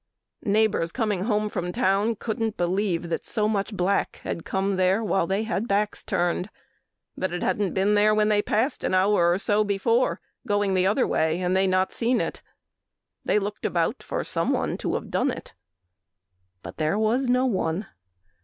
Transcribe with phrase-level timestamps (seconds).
[0.45, 5.27] Neighbors coming home from town Couldn't believe that so much black had come there While
[5.27, 6.49] they had backs turned,
[7.15, 10.73] that it hadn't been there When they had passed an hour or so before Going
[10.73, 12.41] the other way and they not seen it.
[13.23, 15.53] They looked about for someone to have done it.
[16.63, 17.85] But there was no one.